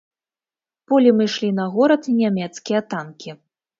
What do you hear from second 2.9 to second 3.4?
танкі.